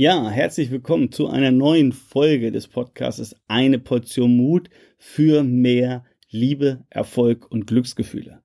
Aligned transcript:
Ja, 0.00 0.30
herzlich 0.30 0.70
willkommen 0.70 1.12
zu 1.12 1.28
einer 1.28 1.50
neuen 1.50 1.92
Folge 1.92 2.50
des 2.50 2.68
Podcasts 2.68 3.36
Eine 3.48 3.78
Portion 3.78 4.34
Mut 4.34 4.70
für 4.96 5.44
mehr 5.44 6.06
Liebe, 6.30 6.86
Erfolg 6.88 7.52
und 7.52 7.66
Glücksgefühle. 7.66 8.40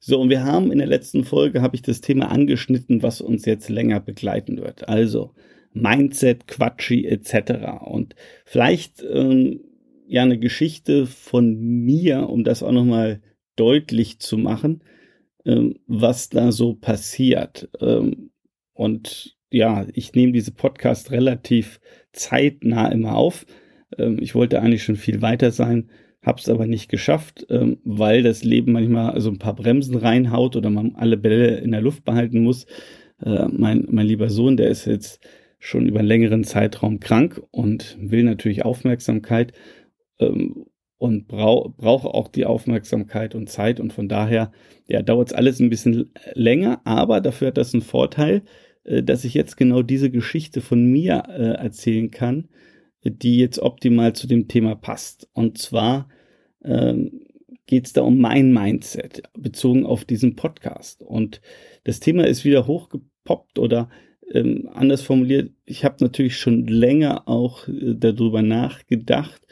So, 0.00 0.18
und 0.18 0.30
wir 0.30 0.42
haben 0.42 0.72
in 0.72 0.78
der 0.78 0.86
letzten 0.86 1.24
Folge, 1.24 1.60
habe 1.60 1.76
ich 1.76 1.82
das 1.82 2.00
Thema 2.00 2.30
angeschnitten, 2.30 3.02
was 3.02 3.20
uns 3.20 3.44
jetzt 3.44 3.68
länger 3.68 4.00
begleiten 4.00 4.56
wird. 4.56 4.88
Also 4.88 5.34
Mindset, 5.74 6.46
Quatschi 6.46 7.04
etc. 7.04 7.84
Und 7.84 8.14
vielleicht 8.46 9.04
ähm, 9.06 9.60
ja 10.06 10.22
eine 10.22 10.38
Geschichte 10.38 11.04
von 11.04 11.58
mir, 11.58 12.26
um 12.30 12.42
das 12.42 12.62
auch 12.62 12.72
nochmal 12.72 13.20
deutlich 13.54 14.18
zu 14.18 14.38
machen, 14.38 14.82
ähm, 15.44 15.78
was 15.86 16.30
da 16.30 16.52
so 16.52 16.72
passiert. 16.72 17.68
Ähm, 17.82 18.30
und 18.72 19.35
ja, 19.50 19.86
ich 19.92 20.14
nehme 20.14 20.32
diese 20.32 20.52
Podcast 20.52 21.10
relativ 21.10 21.80
zeitnah 22.12 22.88
immer 22.88 23.14
auf. 23.16 23.46
Ähm, 23.96 24.18
ich 24.20 24.34
wollte 24.34 24.60
eigentlich 24.60 24.82
schon 24.82 24.96
viel 24.96 25.22
weiter 25.22 25.50
sein, 25.50 25.90
habe 26.22 26.40
es 26.40 26.48
aber 26.48 26.66
nicht 26.66 26.88
geschafft, 26.88 27.46
ähm, 27.50 27.78
weil 27.84 28.22
das 28.22 28.42
Leben 28.42 28.72
manchmal 28.72 29.20
so 29.20 29.30
ein 29.30 29.38
paar 29.38 29.54
Bremsen 29.54 29.96
reinhaut 29.96 30.56
oder 30.56 30.70
man 30.70 30.96
alle 30.96 31.16
Bälle 31.16 31.58
in 31.58 31.70
der 31.70 31.80
Luft 31.80 32.04
behalten 32.04 32.42
muss. 32.42 32.66
Äh, 33.22 33.46
mein, 33.48 33.86
mein 33.88 34.06
lieber 34.06 34.28
Sohn, 34.28 34.56
der 34.56 34.68
ist 34.68 34.86
jetzt 34.86 35.20
schon 35.58 35.86
über 35.86 36.00
einen 36.00 36.08
längeren 36.08 36.44
Zeitraum 36.44 37.00
krank 37.00 37.40
und 37.50 37.96
will 38.00 38.24
natürlich 38.24 38.64
Aufmerksamkeit 38.64 39.52
ähm, 40.18 40.66
und 40.98 41.28
brau 41.28 41.74
braucht 41.76 42.06
auch 42.06 42.28
die 42.28 42.46
Aufmerksamkeit 42.46 43.34
und 43.34 43.48
Zeit 43.50 43.80
und 43.80 43.92
von 43.92 44.08
daher 44.08 44.52
ja, 44.88 45.02
dauert 45.02 45.28
es 45.28 45.34
alles 45.34 45.60
ein 45.60 45.70
bisschen 45.70 46.10
länger, 46.34 46.80
aber 46.84 47.20
dafür 47.20 47.48
hat 47.48 47.58
das 47.58 47.74
einen 47.74 47.82
Vorteil, 47.82 48.42
dass 49.02 49.24
ich 49.24 49.34
jetzt 49.34 49.56
genau 49.56 49.82
diese 49.82 50.10
Geschichte 50.10 50.60
von 50.60 50.84
mir 50.84 51.24
äh, 51.28 51.62
erzählen 51.62 52.10
kann, 52.10 52.48
die 53.04 53.38
jetzt 53.38 53.58
optimal 53.58 54.14
zu 54.14 54.26
dem 54.26 54.48
Thema 54.48 54.74
passt. 54.74 55.28
Und 55.32 55.58
zwar 55.58 56.08
ähm, 56.64 57.26
geht 57.66 57.86
es 57.86 57.92
da 57.92 58.02
um 58.02 58.18
mein 58.18 58.52
Mindset, 58.52 59.22
bezogen 59.36 59.84
auf 59.84 60.04
diesen 60.04 60.36
Podcast. 60.36 61.02
Und 61.02 61.40
das 61.84 62.00
Thema 62.00 62.26
ist 62.26 62.44
wieder 62.44 62.66
hochgepoppt 62.66 63.58
oder 63.58 63.88
ähm, 64.32 64.68
anders 64.72 65.02
formuliert, 65.02 65.52
ich 65.64 65.84
habe 65.84 65.96
natürlich 66.00 66.36
schon 66.36 66.66
länger 66.66 67.28
auch 67.28 67.68
äh, 67.68 67.94
darüber 67.96 68.42
nachgedacht, 68.42 69.46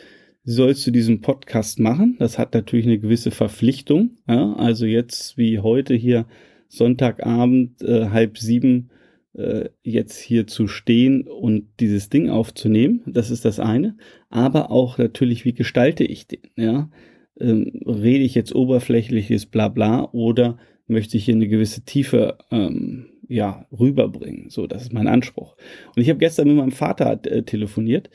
sollst 0.44 0.86
du 0.86 0.90
diesen 0.90 1.20
Podcast 1.20 1.78
machen? 1.78 2.16
Das 2.18 2.38
hat 2.38 2.54
natürlich 2.54 2.86
eine 2.86 2.98
gewisse 2.98 3.30
Verpflichtung. 3.30 4.16
Ja? 4.28 4.54
Also 4.54 4.84
jetzt 4.84 5.38
wie 5.38 5.60
heute 5.60 5.94
hier 5.94 6.26
Sonntagabend 6.68 7.82
äh, 7.82 8.10
halb 8.10 8.38
sieben 8.38 8.90
äh, 9.34 9.68
jetzt 9.82 10.18
hier 10.18 10.46
zu 10.46 10.68
stehen 10.68 11.26
und 11.26 11.66
dieses 11.80 12.08
Ding 12.08 12.30
aufzunehmen. 12.30 13.02
Das 13.06 13.30
ist 13.30 13.44
das 13.44 13.60
eine. 13.60 13.96
Aber 14.30 14.70
auch 14.70 14.98
natürlich, 14.98 15.44
wie 15.44 15.54
gestalte 15.54 16.04
ich 16.04 16.26
den? 16.26 16.40
Ja? 16.56 16.90
Ähm, 17.38 17.80
rede 17.84 18.24
ich 18.24 18.34
jetzt 18.34 18.54
oberflächliches 18.54 19.46
Blabla 19.46 20.08
oder 20.12 20.58
möchte 20.86 21.16
ich 21.16 21.24
hier 21.24 21.34
eine 21.34 21.48
gewisse 21.48 21.84
Tiefe 21.84 22.38
ähm, 22.50 23.06
ja, 23.28 23.66
rüberbringen? 23.72 24.50
So, 24.50 24.66
das 24.66 24.82
ist 24.82 24.92
mein 24.92 25.08
Anspruch. 25.08 25.56
Und 25.96 26.02
ich 26.02 26.08
habe 26.08 26.18
gestern 26.18 26.48
mit 26.48 26.56
meinem 26.56 26.72
Vater 26.72 27.18
äh, 27.24 27.42
telefoniert 27.42 28.10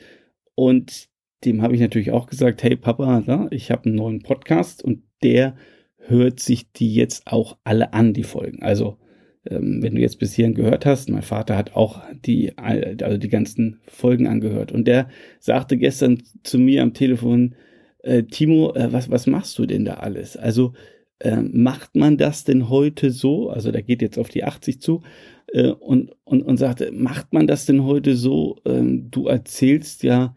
und 0.54 1.08
dem 1.44 1.62
habe 1.62 1.74
ich 1.74 1.80
natürlich 1.80 2.10
auch 2.12 2.26
gesagt, 2.26 2.62
hey 2.62 2.76
Papa, 2.76 3.22
ja, 3.26 3.46
ich 3.50 3.70
habe 3.70 3.86
einen 3.86 3.94
neuen 3.94 4.22
Podcast 4.22 4.84
und 4.84 5.02
der 5.22 5.56
hört 5.98 6.40
sich 6.40 6.72
die 6.72 6.94
jetzt 6.94 7.26
auch 7.26 7.58
alle 7.64 7.92
an, 7.92 8.12
die 8.14 8.24
Folgen. 8.24 8.62
Also 8.62 8.96
ähm, 9.46 9.82
wenn 9.82 9.94
du 9.94 10.00
jetzt 10.00 10.18
bis 10.18 10.34
hierhin 10.34 10.54
gehört 10.54 10.86
hast, 10.86 11.08
mein 11.08 11.22
Vater 11.22 11.56
hat 11.56 11.74
auch 11.74 12.02
die, 12.24 12.56
also 12.58 13.16
die 13.16 13.28
ganzen 13.28 13.80
Folgen 13.86 14.26
angehört. 14.26 14.72
Und 14.72 14.86
der 14.86 15.08
sagte 15.38 15.76
gestern 15.76 16.22
zu 16.42 16.58
mir 16.58 16.82
am 16.82 16.94
Telefon, 16.94 17.54
äh, 18.02 18.24
Timo, 18.24 18.74
äh, 18.74 18.92
was, 18.92 19.10
was 19.10 19.26
machst 19.26 19.58
du 19.58 19.66
denn 19.66 19.84
da 19.84 19.94
alles? 19.94 20.36
Also 20.36 20.74
äh, 21.20 21.36
macht 21.36 21.96
man 21.96 22.16
das 22.16 22.44
denn 22.44 22.68
heute 22.68 23.10
so? 23.10 23.50
Also 23.50 23.72
der 23.72 23.82
geht 23.82 24.02
jetzt 24.02 24.18
auf 24.18 24.28
die 24.28 24.44
80 24.44 24.80
zu 24.80 25.02
äh, 25.52 25.68
und, 25.68 26.12
und, 26.24 26.42
und 26.42 26.56
sagte, 26.56 26.92
macht 26.92 27.32
man 27.32 27.46
das 27.46 27.66
denn 27.66 27.84
heute 27.84 28.16
so? 28.16 28.58
Ähm, 28.64 29.10
du 29.10 29.26
erzählst 29.26 30.02
ja 30.02 30.36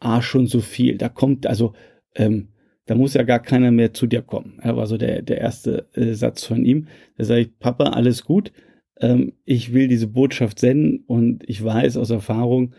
ah, 0.00 0.22
schon 0.22 0.46
so 0.46 0.60
viel. 0.60 0.98
Da 0.98 1.08
kommt, 1.08 1.46
also 1.46 1.72
ähm, 2.14 2.48
da 2.86 2.94
muss 2.94 3.14
ja 3.14 3.22
gar 3.22 3.40
keiner 3.40 3.70
mehr 3.70 3.94
zu 3.94 4.06
dir 4.06 4.22
kommen. 4.22 4.60
Ja, 4.62 4.76
war 4.76 4.86
so 4.86 4.96
der, 4.96 5.22
der 5.22 5.38
erste 5.38 5.88
äh, 5.94 6.12
Satz 6.12 6.44
von 6.44 6.64
ihm. 6.64 6.88
Da 7.16 7.24
sage 7.24 7.42
ich, 7.42 7.58
Papa, 7.58 7.84
alles 7.90 8.24
gut. 8.24 8.52
Ähm, 9.00 9.32
ich 9.44 9.72
will 9.72 9.88
diese 9.88 10.06
Botschaft 10.06 10.58
senden 10.58 11.04
und 11.06 11.48
ich 11.48 11.64
weiß 11.64 11.96
aus 11.96 12.10
Erfahrung, 12.10 12.74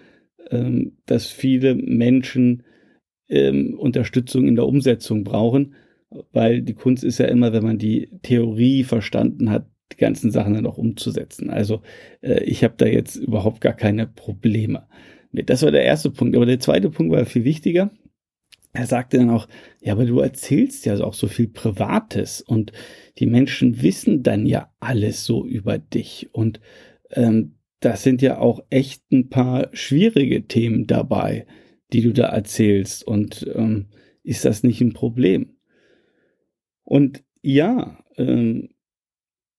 ähm, 0.52 0.98
dass 1.06 1.28
viele 1.28 1.76
Menschen 1.76 2.64
ähm, 3.30 3.78
Unterstützung 3.80 4.48
in 4.48 4.56
der 4.56 4.68
Umsetzung 4.68 5.24
brauchen, 5.24 5.74
weil 6.32 6.62
die 6.62 6.76
Kunst 6.76 7.04
ist 7.04 7.18
ja 7.18 7.26
immer, 7.26 7.52
wenn 7.52 7.64
man 7.64 7.80
die 7.80 8.10
Theorie 8.22 8.84
verstanden 8.84 9.50
hat, 9.50 9.68
die 9.92 9.98
ganzen 9.98 10.30
Sachen 10.32 10.54
dann 10.54 10.68
auch 10.68 10.78
umzusetzen. 10.78 11.50
Also 11.50 11.82
äh, 12.22 12.44
ich 12.44 12.64
habe 12.64 12.76
da 12.78 12.86
jetzt 12.86 13.16
überhaupt 13.16 13.62
gar 13.62 13.74
keine 13.74 14.06
Probleme. 14.06 14.88
Das 15.32 15.64
war 15.64 15.72
der 15.72 15.84
erste 15.84 16.12
Punkt. 16.12 16.36
Aber 16.36 16.46
der 16.46 16.60
zweite 16.60 16.90
Punkt 16.92 17.12
war 17.12 17.26
viel 17.26 17.44
wichtiger 17.44 17.92
er 18.76 18.88
sagte 18.88 19.18
dann 19.18 19.30
auch, 19.30 19.48
ja, 19.82 19.94
aber 19.94 20.06
du 20.06 20.20
erzählst 20.20 20.86
ja 20.86 21.00
auch 21.00 21.14
so 21.14 21.28
viel 21.28 21.48
Privates 21.48 22.42
und 22.42 22.74
die 23.18 23.26
Menschen 23.26 23.82
wissen 23.82 24.22
dann 24.22 24.46
ja 24.46 24.70
alles 24.80 25.26
so 25.26 25.46
über 25.46 25.78
dich. 25.78 26.30
Und 26.34 26.60
ähm, 27.12 27.56
das 27.80 28.04
sind 28.04 28.22
ja 28.22 28.40
auch 28.40 28.62
echt 28.70 29.12
ein 29.12 29.30
paar 29.30 29.70
schwierige 29.72 30.48
Themen 30.48 30.88
dabei, 30.88 31.46
die 31.94 32.02
du 32.02 32.12
da 32.12 32.26
erzählst. 32.26 33.08
Und 33.08 33.48
ähm, 33.56 33.88
ist 34.24 34.44
das 34.44 34.64
nicht 34.64 34.82
ein 34.82 34.94
Problem? 34.94 35.56
Und 36.84 37.24
ja, 37.42 38.04
ähm, 38.18 38.70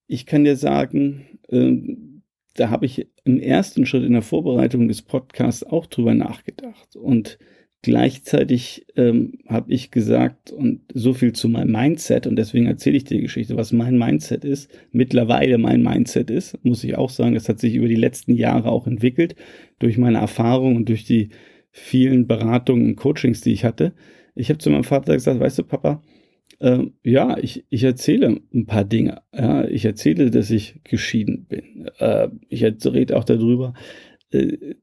ich 0.06 0.26
kann 0.26 0.44
dir 0.44 0.56
sagen, 0.56 1.38
ähm, 1.48 2.22
da 2.54 2.70
habe 2.70 2.86
ich 2.86 3.08
im 3.24 3.38
ersten 3.38 3.86
Schritt 3.86 4.04
in 4.04 4.12
der 4.12 4.22
Vorbereitung 4.22 4.88
des 4.88 5.02
Podcasts 5.02 5.62
auch 5.62 5.86
drüber 5.86 6.14
nachgedacht. 6.14 6.96
Und 6.96 7.38
Gleichzeitig 7.86 8.84
ähm, 8.96 9.34
habe 9.46 9.72
ich 9.72 9.92
gesagt, 9.92 10.50
und 10.50 10.80
so 10.92 11.14
viel 11.14 11.34
zu 11.34 11.48
meinem 11.48 11.70
Mindset, 11.70 12.26
und 12.26 12.34
deswegen 12.34 12.66
erzähle 12.66 12.96
ich 12.96 13.04
dir 13.04 13.18
die 13.18 13.22
Geschichte, 13.22 13.56
was 13.56 13.70
mein 13.70 13.96
Mindset 13.96 14.44
ist, 14.44 14.68
mittlerweile 14.90 15.56
mein 15.56 15.84
Mindset 15.84 16.28
ist, 16.30 16.58
muss 16.64 16.82
ich 16.82 16.98
auch 16.98 17.10
sagen, 17.10 17.34
das 17.34 17.48
hat 17.48 17.60
sich 17.60 17.76
über 17.76 17.86
die 17.86 17.94
letzten 17.94 18.34
Jahre 18.34 18.72
auch 18.72 18.88
entwickelt, 18.88 19.36
durch 19.78 19.98
meine 19.98 20.18
Erfahrung 20.18 20.74
und 20.74 20.88
durch 20.88 21.04
die 21.04 21.28
vielen 21.70 22.26
Beratungen 22.26 22.86
und 22.86 22.96
Coachings, 22.96 23.40
die 23.40 23.52
ich 23.52 23.64
hatte. 23.64 23.92
Ich 24.34 24.48
habe 24.48 24.58
zu 24.58 24.68
meinem 24.70 24.82
Vater 24.82 25.14
gesagt, 25.14 25.38
weißt 25.38 25.60
du, 25.60 25.62
Papa, 25.62 26.02
äh, 26.58 26.86
ja, 27.04 27.38
ich, 27.38 27.66
ich 27.68 27.84
erzähle 27.84 28.40
ein 28.52 28.66
paar 28.66 28.84
Dinge. 28.84 29.22
Ja, 29.32 29.64
ich 29.64 29.84
erzähle, 29.84 30.32
dass 30.32 30.50
ich 30.50 30.80
geschieden 30.82 31.46
bin. 31.48 31.88
Äh, 32.00 32.30
ich 32.48 32.64
rede 32.64 33.16
auch 33.16 33.22
darüber, 33.22 33.74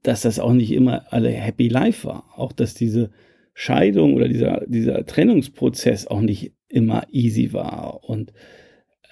dass 0.04 0.22
das 0.22 0.40
auch 0.40 0.54
nicht 0.54 0.72
immer 0.72 1.12
alle 1.12 1.30
happy 1.30 1.68
life 1.68 2.08
war. 2.08 2.26
Auch 2.36 2.54
dass 2.54 2.74
diese 2.74 3.12
Scheidung 3.54 4.14
oder 4.14 4.28
dieser, 4.28 4.64
dieser 4.68 5.06
Trennungsprozess 5.06 6.08
auch 6.08 6.22
nicht 6.22 6.54
immer 6.70 7.04
easy 7.12 7.54
war. 7.54 8.04
Und 8.04 8.34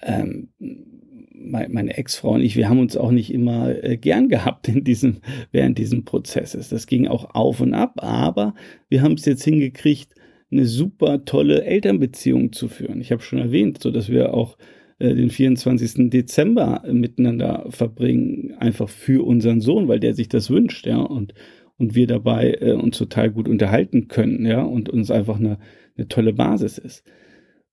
ähm, 0.01 0.49
meine 1.33 1.97
Ex-Frau 1.97 2.33
und 2.35 2.41
ich, 2.41 2.55
wir 2.55 2.69
haben 2.69 2.79
uns 2.79 2.95
auch 2.97 3.11
nicht 3.11 3.33
immer 3.33 3.83
äh, 3.83 3.97
gern 3.97 4.29
gehabt 4.29 4.67
in 4.67 4.83
diesem, 4.83 5.17
während 5.51 5.77
diesem 5.77 6.05
Prozesses. 6.05 6.69
Das 6.69 6.87
ging 6.87 7.07
auch 7.07 7.35
auf 7.35 7.61
und 7.61 7.73
ab, 7.73 8.03
aber 8.03 8.53
wir 8.89 9.01
haben 9.01 9.13
es 9.13 9.25
jetzt 9.25 9.43
hingekriegt, 9.43 10.13
eine 10.51 10.65
super 10.65 11.23
tolle 11.23 11.63
Elternbeziehung 11.63 12.51
zu 12.51 12.67
führen. 12.67 12.99
Ich 12.99 13.11
habe 13.11 13.21
schon 13.21 13.39
erwähnt, 13.39 13.81
so 13.81 13.89
dass 13.89 14.09
wir 14.09 14.33
auch 14.33 14.57
äh, 15.01 15.15
den 15.15 15.29
24. 15.29 16.09
Dezember 16.09 16.83
miteinander 16.91 17.65
verbringen, 17.69 18.53
einfach 18.59 18.89
für 18.89 19.25
unseren 19.25 19.61
Sohn, 19.61 19.87
weil 19.87 19.99
der 19.99 20.13
sich 20.13 20.29
das 20.29 20.49
wünscht, 20.49 20.85
ja, 20.85 20.97
und, 20.97 21.33
und 21.77 21.95
wir 21.95 22.07
dabei 22.07 22.57
äh, 22.61 22.73
uns 22.73 22.97
total 22.97 23.31
gut 23.31 23.47
unterhalten 23.47 24.07
können, 24.07 24.45
ja, 24.45 24.61
und 24.61 24.89
uns 24.89 25.09
einfach 25.11 25.37
eine, 25.37 25.59
eine 25.97 26.07
tolle 26.07 26.33
Basis 26.33 26.77
ist. 26.77 27.03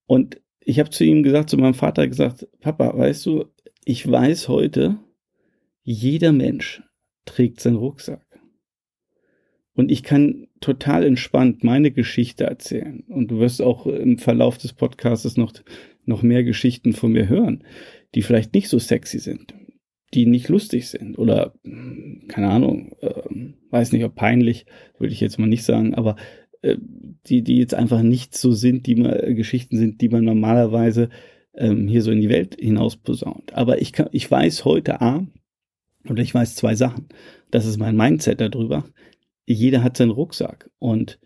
Und 0.06 0.41
ich 0.61 0.79
habe 0.79 0.91
zu 0.91 1.05
ihm 1.05 1.23
gesagt, 1.23 1.50
zu 1.50 1.56
meinem 1.56 1.75
Vater 1.75 2.06
gesagt, 2.08 2.49
Papa, 2.61 2.97
weißt 2.97 3.25
du, 3.26 3.44
ich 3.85 4.11
weiß 4.11 4.49
heute, 4.49 4.99
jeder 5.82 6.32
Mensch 6.32 6.82
trägt 7.25 7.61
seinen 7.61 7.76
Rucksack. 7.76 8.27
Und 9.78 9.92
ich 9.92 10.02
kann 10.02 10.48
total 10.60 11.04
entspannt 11.04 11.62
meine 11.62 11.92
Geschichte 11.92 12.42
erzählen. 12.42 13.04
Und 13.06 13.30
du 13.30 13.38
wirst 13.38 13.62
auch 13.62 13.86
im 13.86 14.19
Verlauf 14.19 14.58
des 14.58 14.72
Podcasts 14.72 15.36
noch 15.36 15.52
noch 16.04 16.22
mehr 16.22 16.42
Geschichten 16.42 16.94
von 16.94 17.12
mir 17.12 17.28
hören, 17.28 17.62
die 18.16 18.22
vielleicht 18.22 18.54
nicht 18.54 18.69
so 18.69 18.80
sexy 18.80 19.20
sind, 19.20 19.54
die 20.14 20.26
nicht 20.26 20.48
lustig 20.48 20.88
sind 20.88 21.16
oder 21.16 21.54
keine 22.26 22.48
Ahnung, 22.48 22.96
äh, 23.02 23.22
weiß 23.70 23.92
nicht, 23.92 24.04
ob 24.04 24.16
peinlich, 24.16 24.66
würde 24.98 25.12
ich 25.12 25.20
jetzt 25.20 25.38
mal 25.38 25.46
nicht 25.46 25.62
sagen, 25.62 25.94
aber 25.94 26.16
äh, 26.62 26.76
die, 27.28 27.42
die 27.42 27.58
jetzt 27.58 27.75
einfach 27.75 28.02
nicht 28.02 28.36
so 28.36 28.50
sind, 28.50 28.86
die 28.86 28.96
man 28.96 29.12
äh, 29.12 29.34
Geschichten 29.34 29.76
sind, 29.76 30.00
die 30.00 30.08
man 30.08 30.25
normalerweise 30.25 31.08
ähm, 31.54 31.86
hier 31.86 32.02
so 32.02 32.10
in 32.10 32.20
die 32.20 32.30
Welt 32.30 32.56
hinaus 32.58 32.96
posaunt. 32.96 33.54
Aber 33.54 33.80
ich 33.80 33.92
kann, 33.92 34.08
ich 34.10 34.28
weiß 34.28 34.64
heute 34.64 35.00
A, 35.02 35.25
Oder 36.08 36.22
ich 36.22 36.34
weiß 36.34 36.54
zwei 36.56 36.75
Sachen. 36.75 37.08
Das 37.50 37.66
ist 37.66 37.78
mein 37.78 37.96
Mindset 37.96 38.40
darüber. 38.40 38.84
Jeder 39.55 39.83
hat 39.83 39.97
seinen 39.97 40.11
Rucksack 40.11 40.71
und 40.79 41.19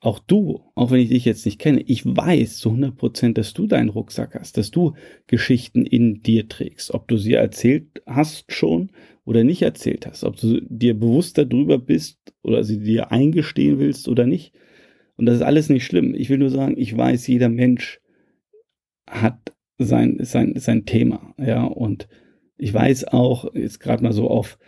auch 0.00 0.18
du, 0.18 0.60
auch 0.74 0.90
wenn 0.90 1.00
ich 1.00 1.08
dich 1.08 1.24
jetzt 1.24 1.46
nicht 1.46 1.58
kenne, 1.58 1.80
ich 1.80 2.04
weiß 2.04 2.58
zu 2.58 2.68
100 2.68 2.94
Prozent, 2.94 3.38
dass 3.38 3.54
du 3.54 3.66
deinen 3.66 3.88
Rucksack 3.88 4.34
hast, 4.34 4.58
dass 4.58 4.70
du 4.70 4.92
Geschichten 5.26 5.86
in 5.86 6.22
dir 6.22 6.46
trägst. 6.48 6.92
Ob 6.92 7.08
du 7.08 7.16
sie 7.16 7.32
erzählt 7.32 8.02
hast 8.06 8.52
schon 8.52 8.90
oder 9.24 9.44
nicht 9.44 9.62
erzählt 9.62 10.06
hast, 10.06 10.22
ob 10.24 10.36
du 10.36 10.60
dir 10.60 10.94
bewusst 10.94 11.38
darüber 11.38 11.78
bist 11.78 12.18
oder 12.42 12.62
sie 12.64 12.80
dir 12.80 13.12
eingestehen 13.12 13.78
willst 13.78 14.06
oder 14.06 14.26
nicht. 14.26 14.52
Und 15.16 15.26
das 15.26 15.36
ist 15.36 15.42
alles 15.42 15.70
nicht 15.70 15.86
schlimm. 15.86 16.14
Ich 16.14 16.28
will 16.28 16.38
nur 16.38 16.50
sagen, 16.50 16.74
ich 16.76 16.94
weiß, 16.94 17.26
jeder 17.26 17.48
Mensch 17.48 18.00
hat 19.08 19.54
sein, 19.78 20.18
sein, 20.20 20.52
sein 20.56 20.84
Thema, 20.84 21.34
ja, 21.38 21.64
und 21.64 22.08
ich 22.58 22.72
weiß 22.72 23.08
auch, 23.08 23.54
jetzt 23.54 23.80
gerade 23.80 24.02
mal 24.02 24.12
so 24.12 24.28
auf 24.28 24.58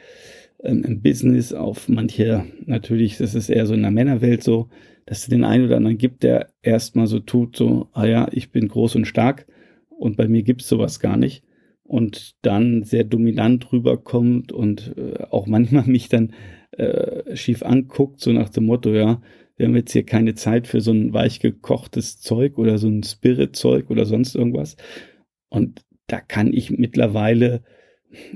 im 0.67 1.03
Business, 1.03 1.53
auf 1.53 1.89
manche, 1.89 2.45
natürlich, 2.65 3.19
das 3.19 3.35
ist 3.35 3.49
eher 3.49 3.67
so 3.67 3.75
in 3.75 3.83
der 3.83 3.91
Männerwelt 3.91 4.43
so, 4.43 4.69
dass 5.07 5.21
es 5.21 5.27
den 5.27 5.45
einen 5.45 5.67
oder 5.67 5.77
anderen 5.77 5.99
gibt, 5.99 6.23
der 6.23 6.49
erstmal 6.63 7.07
so 7.07 7.21
tut, 7.21 7.57
so, 7.57 7.89
ah 7.93 8.07
ja, 8.07 8.29
ich 8.33 8.51
bin 8.51 8.69
groß 8.69 8.97
und 8.97 9.07
stark 9.07 9.47
und 9.89 10.17
bei 10.17 10.29
mir 10.29 10.43
gibt 10.43 10.63
es 10.63 10.69
sowas 10.69 11.01
gar 11.01 11.17
nicht. 11.17 11.43
Und 11.85 12.35
dann 12.43 12.83
sehr 12.83 13.05
dominant 13.05 13.73
rüberkommt 13.73 14.51
und 14.51 14.95
äh, 14.97 15.23
auch 15.31 15.47
manchmal 15.47 15.85
mich 15.87 16.09
dann 16.09 16.33
äh, 16.73 17.37
schief 17.37 17.63
anguckt, 17.63 18.21
so 18.21 18.33
nach 18.33 18.49
dem 18.49 18.67
Motto, 18.67 18.93
ja, 18.93 19.23
wir 19.57 19.67
haben 19.67 19.77
jetzt 19.77 19.93
hier 19.93 20.05
keine 20.05 20.35
Zeit 20.35 20.67
für 20.67 20.81
so 20.81 20.93
ein 20.93 21.13
weich 21.13 21.41
gekochtes 21.41 22.21
Zeug 22.21 22.59
oder 22.59 22.77
so 22.77 22.89
ein 22.89 23.03
Spirit-Zeug 23.03 23.89
oder 23.89 24.05
sonst 24.05 24.35
irgendwas. 24.35 24.77
Und 25.49 25.87
da 26.09 26.21
kann 26.21 26.53
ich 26.53 26.71
mittlerweile, 26.71 27.63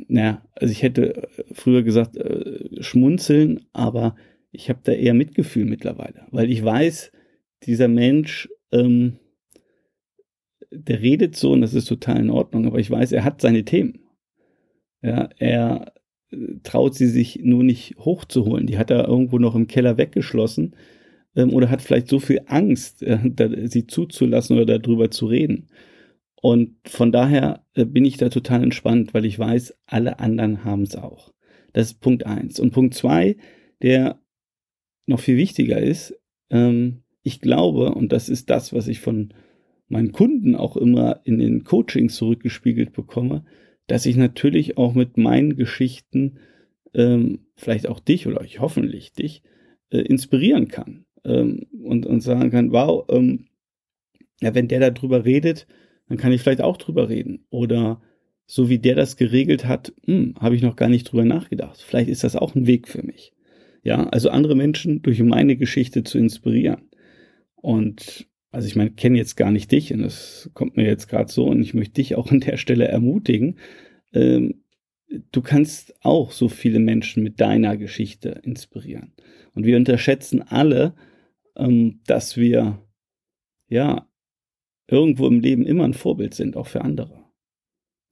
naja, 0.08 0.42
also 0.54 0.72
ich 0.72 0.82
hätte 0.82 1.28
früher 1.52 1.82
gesagt, 1.82 2.16
äh, 2.16 2.82
schmunzeln, 2.82 3.66
aber 3.72 4.16
ich 4.52 4.68
habe 4.68 4.80
da 4.82 4.92
eher 4.92 5.14
Mitgefühl 5.14 5.64
mittlerweile, 5.64 6.26
weil 6.30 6.50
ich 6.50 6.64
weiß, 6.64 7.12
dieser 7.64 7.88
Mensch, 7.88 8.48
ähm, 8.72 9.18
der 10.70 11.00
redet 11.00 11.36
so 11.36 11.52
und 11.52 11.60
das 11.62 11.74
ist 11.74 11.86
total 11.86 12.20
in 12.20 12.30
Ordnung, 12.30 12.66
aber 12.66 12.78
ich 12.78 12.90
weiß, 12.90 13.12
er 13.12 13.24
hat 13.24 13.40
seine 13.40 13.64
Themen. 13.64 14.00
Ja, 15.02 15.28
er 15.38 15.92
äh, 16.30 16.36
traut 16.62 16.94
sie 16.94 17.06
sich 17.06 17.40
nur 17.42 17.64
nicht 17.64 17.96
hochzuholen. 17.98 18.66
Die 18.66 18.78
hat 18.78 18.90
er 18.90 19.08
irgendwo 19.08 19.38
noch 19.38 19.54
im 19.54 19.66
Keller 19.66 19.98
weggeschlossen 19.98 20.76
ähm, 21.34 21.52
oder 21.52 21.70
hat 21.70 21.82
vielleicht 21.82 22.08
so 22.08 22.18
viel 22.20 22.40
Angst, 22.46 23.02
äh, 23.02 23.18
da, 23.24 23.48
sie 23.64 23.86
zuzulassen 23.86 24.58
oder 24.58 24.78
darüber 24.78 25.10
zu 25.10 25.26
reden. 25.26 25.68
Und 26.42 26.76
von 26.88 27.12
daher 27.12 27.66
äh, 27.74 27.84
bin 27.84 28.04
ich 28.04 28.16
da 28.16 28.28
total 28.28 28.62
entspannt, 28.62 29.12
weil 29.14 29.24
ich 29.24 29.38
weiß, 29.38 29.76
alle 29.86 30.18
anderen 30.20 30.64
haben 30.64 30.82
es 30.82 30.96
auch. 30.96 31.32
Das 31.72 31.88
ist 31.88 32.00
Punkt 32.00 32.26
eins. 32.26 32.58
Und 32.58 32.72
Punkt 32.72 32.94
zwei, 32.94 33.36
der 33.82 34.20
noch 35.06 35.20
viel 35.20 35.36
wichtiger 35.36 35.80
ist, 35.80 36.18
ähm, 36.50 37.02
ich 37.22 37.40
glaube, 37.40 37.94
und 37.94 38.12
das 38.12 38.28
ist 38.28 38.48
das, 38.48 38.72
was 38.72 38.88
ich 38.88 39.00
von 39.00 39.34
meinen 39.88 40.12
Kunden 40.12 40.54
auch 40.54 40.76
immer 40.76 41.20
in 41.24 41.38
den 41.38 41.64
Coachings 41.64 42.14
zurückgespiegelt 42.16 42.92
bekomme, 42.92 43.44
dass 43.86 44.06
ich 44.06 44.16
natürlich 44.16 44.78
auch 44.78 44.94
mit 44.94 45.16
meinen 45.16 45.56
Geschichten 45.56 46.38
ähm, 46.94 47.46
vielleicht 47.56 47.88
auch 47.88 48.00
dich 48.00 48.26
oder 48.26 48.42
ich 48.42 48.60
hoffentlich 48.60 49.12
dich 49.12 49.42
äh, 49.90 49.98
inspirieren 49.98 50.68
kann 50.68 51.04
ähm, 51.24 51.66
und, 51.82 52.06
und 52.06 52.20
sagen 52.20 52.50
kann, 52.50 52.72
wow, 52.72 53.04
ähm, 53.10 53.48
ja, 54.40 54.54
wenn 54.54 54.68
der 54.68 54.90
darüber 54.90 55.24
redet, 55.24 55.66
dann 56.10 56.18
kann 56.18 56.32
ich 56.32 56.42
vielleicht 56.42 56.60
auch 56.60 56.76
drüber 56.76 57.08
reden. 57.08 57.46
Oder 57.50 58.02
so 58.44 58.68
wie 58.68 58.80
der 58.80 58.96
das 58.96 59.16
geregelt 59.16 59.64
hat, 59.64 59.92
hm, 60.04 60.34
habe 60.40 60.56
ich 60.56 60.62
noch 60.62 60.74
gar 60.74 60.88
nicht 60.88 61.04
drüber 61.04 61.24
nachgedacht. 61.24 61.80
Vielleicht 61.80 62.10
ist 62.10 62.24
das 62.24 62.34
auch 62.34 62.56
ein 62.56 62.66
Weg 62.66 62.88
für 62.88 63.04
mich. 63.04 63.32
Ja, 63.84 64.08
also 64.08 64.28
andere 64.28 64.56
Menschen 64.56 65.02
durch 65.02 65.22
meine 65.22 65.56
Geschichte 65.56 66.02
zu 66.02 66.18
inspirieren. 66.18 66.90
Und 67.54 68.26
also 68.50 68.66
ich 68.66 68.74
meine, 68.74 68.90
kenne 68.90 69.18
jetzt 69.18 69.36
gar 69.36 69.52
nicht 69.52 69.70
dich 69.70 69.94
und 69.94 70.02
das 70.02 70.50
kommt 70.52 70.76
mir 70.76 70.84
jetzt 70.84 71.06
gerade 71.06 71.30
so 71.30 71.46
und 71.46 71.62
ich 71.62 71.74
möchte 71.74 71.94
dich 71.94 72.16
auch 72.16 72.28
an 72.32 72.40
der 72.40 72.56
Stelle 72.56 72.88
ermutigen. 72.88 73.60
Ähm, 74.12 74.64
du 75.30 75.42
kannst 75.42 75.94
auch 76.04 76.32
so 76.32 76.48
viele 76.48 76.80
Menschen 76.80 77.22
mit 77.22 77.40
deiner 77.40 77.76
Geschichte 77.76 78.40
inspirieren. 78.42 79.12
Und 79.54 79.64
wir 79.64 79.76
unterschätzen 79.76 80.42
alle, 80.42 80.96
ähm, 81.56 82.00
dass 82.04 82.36
wir 82.36 82.82
ja 83.68 84.09
irgendwo 84.90 85.26
im 85.26 85.40
Leben 85.40 85.64
immer 85.64 85.84
ein 85.84 85.94
Vorbild 85.94 86.34
sind, 86.34 86.56
auch 86.56 86.66
für 86.66 86.82
andere. 86.82 87.24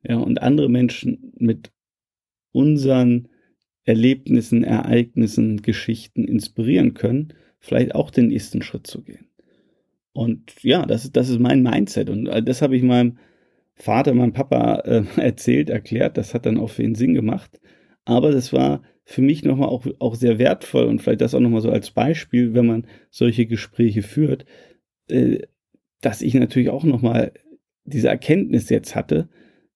Ja, 0.03 0.17
und 0.17 0.43
andere 0.43 0.69
Menschen 0.69 1.33
mit 1.39 1.73
unseren 2.53 3.29
Erlebnissen, 3.85 4.65
Ereignissen, 4.65 5.63
Geschichten 5.63 6.25
inspirieren 6.25 6.95
können, 6.95 7.35
vielleicht 7.59 7.95
auch 7.95 8.11
den 8.11 8.29
nächsten 8.29 8.63
Schritt 8.63 8.87
zu 8.87 9.03
gehen. 9.03 9.27
Und 10.13 10.63
ja, 10.63 10.85
das, 10.87 11.11
das 11.11 11.29
ist 11.29 11.41
mein 11.41 11.63
Mindset. 11.63 12.11
Und 12.11 12.27
äh, 12.27 12.43
das 12.43 12.63
habe 12.63 12.77
ich 12.77 12.83
meinem 12.83 13.19
Vater, 13.75 14.15
meinem 14.15 14.33
Papa 14.33 14.81
äh, 14.81 15.05
erzählt, 15.21 15.71
erklärt. 15.71 16.17
Das 16.17 16.35
hat 16.35 16.47
dann 16.47 16.59
auch 16.59 16.71
für 16.71 16.83
ihn 16.83 16.95
Sinn 16.95 17.15
gemacht. 17.15 17.61
Aber 18.05 18.31
das 18.31 18.53
war 18.53 18.83
für 19.05 19.23
mich 19.23 19.45
nochmal 19.45 19.69
auch, 19.69 19.87
auch 20.01 20.15
sehr 20.15 20.39
wertvoll 20.39 20.85
und 20.85 21.01
vielleicht 21.01 21.23
das 21.23 21.35
auch 21.35 21.41
nochmal 21.41 21.61
so 21.61 21.71
als 21.71 21.91
Beispiel, 21.91 22.55
wenn 22.55 22.67
man 22.67 22.87
solche 23.11 23.47
Gespräche 23.47 24.03
führt, 24.03 24.45
äh, 25.09 25.41
dass 26.01 26.23
ich 26.23 26.35
natürlich 26.35 26.71
auch 26.71 26.85
nochmal 26.85 27.33
diese 27.85 28.09
Erkenntnis 28.09 28.69
jetzt 28.69 28.95
hatte 28.95 29.29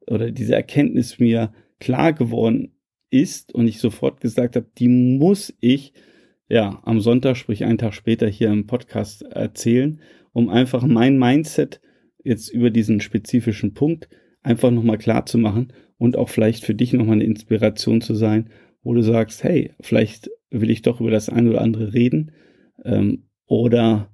oder 0.07 0.31
diese 0.31 0.55
Erkenntnis 0.55 1.19
mir 1.19 1.53
klar 1.81 2.13
geworden 2.13 2.75
ist 3.11 3.55
und 3.55 3.67
ich 3.67 3.79
sofort 3.79 4.21
gesagt 4.21 4.57
habe, 4.57 4.67
die 4.79 4.89
muss 4.89 5.55
ich 5.61 5.93
ja 6.49 6.81
am 6.85 7.01
Sonntag, 7.01 7.37
sprich 7.37 7.65
einen 7.65 7.79
Tag 7.79 7.95
später 7.95 8.29
hier 8.29 8.51
im 8.51 8.67
Podcast 8.67 9.23
erzählen, 9.23 10.01
um 10.33 10.49
einfach 10.49 10.85
mein 10.85 11.19
Mindset 11.19 11.81
jetzt 12.25 12.49
über 12.49 12.71
diesen 12.71 13.01
spezifischen 13.01 13.75
Punkt 13.75 14.09
einfach 14.43 14.71
nochmal 14.71 14.99
klar 14.99 15.27
zu 15.27 15.39
machen 15.39 15.73
und 15.99 16.17
auch 16.17 16.29
vielleicht 16.29 16.65
für 16.65 16.75
dich 16.75 16.93
nochmal 16.93 17.15
eine 17.15 17.25
Inspiration 17.25 18.01
zu 18.01 18.15
sein, 18.15 18.51
wo 18.83 18.95
du 18.95 19.03
sagst, 19.03 19.45
hey, 19.45 19.73
vielleicht 19.81 20.31
will 20.51 20.71
ich 20.71 20.83
doch 20.83 21.01
über 21.01 21.11
das 21.11 21.29
eine 21.29 21.51
oder 21.51 21.61
andere 21.61 21.95
reden 21.95 22.33
ähm, 22.85 23.29
oder 23.47 24.12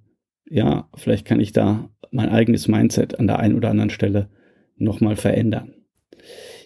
ja, 0.50 0.88
vielleicht 0.94 1.26
kann 1.26 1.40
ich 1.40 1.52
da 1.52 1.90
mein 2.10 2.28
eigenes 2.28 2.68
Mindset 2.68 3.18
an 3.18 3.26
der 3.26 3.38
einen 3.38 3.54
oder 3.54 3.70
anderen 3.70 3.90
Stelle 3.90 4.28
nochmal 4.76 5.16
verändern. 5.16 5.74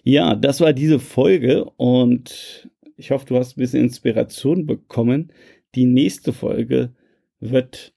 Ja, 0.04 0.34
das 0.34 0.60
war 0.60 0.72
diese 0.72 0.98
Folge 0.98 1.64
und 1.76 2.68
ich 2.96 3.10
hoffe, 3.10 3.26
du 3.26 3.36
hast 3.36 3.56
ein 3.56 3.60
bisschen 3.60 3.84
Inspiration 3.84 4.66
bekommen. 4.66 5.32
Die 5.74 5.86
nächste 5.86 6.32
Folge 6.32 6.94
wird 7.40 7.94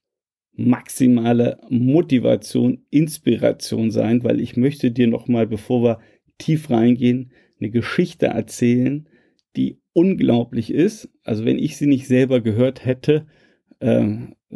maximale 0.53 1.59
Motivation, 1.69 2.85
Inspiration 2.89 3.91
sein, 3.91 4.23
weil 4.23 4.39
ich 4.39 4.55
möchte 4.55 4.91
dir 4.91 5.07
nochmal, 5.07 5.47
bevor 5.47 5.83
wir 5.83 5.99
tief 6.37 6.69
reingehen, 6.69 7.31
eine 7.59 7.69
Geschichte 7.69 8.27
erzählen, 8.27 9.07
die 9.55 9.79
unglaublich 9.93 10.71
ist. 10.71 11.09
Also 11.23 11.45
wenn 11.45 11.59
ich 11.59 11.77
sie 11.77 11.87
nicht 11.87 12.07
selber 12.07 12.41
gehört 12.41 12.85
hätte, 12.85 13.25
äh, 13.79 14.07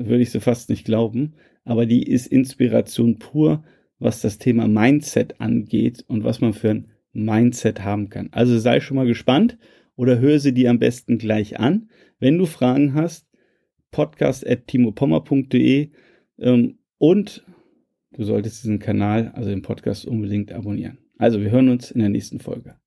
würde 0.08 0.22
ich 0.24 0.32
sie 0.32 0.40
fast 0.40 0.70
nicht 0.70 0.86
glauben. 0.86 1.34
Aber 1.64 1.86
die 1.86 2.04
ist 2.04 2.28
Inspiration 2.28 3.20
pur, 3.20 3.64
was 4.00 4.22
das 4.22 4.38
Thema 4.38 4.68
Mindset 4.68 5.40
angeht 5.42 6.04
und 6.08 6.24
was 6.24 6.42
man 6.42 6.54
für 6.54 6.70
ein 6.70 6.88
Mindset 7.12 7.84
haben 7.84 8.10
kann. 8.10 8.30
Also 8.32 8.58
sei 8.58 8.80
schon 8.80 8.96
mal 8.96 9.08
gespannt 9.08 9.58
oder 9.96 10.20
hör 10.20 10.40
sie 10.40 10.54
dir 10.54 10.70
am 10.70 10.80
besten 10.80 11.18
gleich 11.18 11.60
an. 11.60 11.90
Wenn 12.20 12.38
du 12.38 12.46
Fragen 12.46 12.94
hast, 12.94 13.28
podcast.timopommer.de 13.92 15.90
ähm, 16.40 16.78
und 16.98 17.46
du 18.14 18.24
solltest 18.24 18.64
diesen 18.64 18.80
Kanal, 18.80 19.32
also 19.34 19.50
den 19.50 19.62
Podcast, 19.62 20.06
unbedingt 20.06 20.54
abonnieren. 20.54 21.00
Also 21.18 21.42
wir 21.42 21.52
hören 21.52 21.70
uns 21.70 21.92
in 21.92 22.00
der 22.00 22.10
nächsten 22.10 22.40
Folge. 22.40 22.79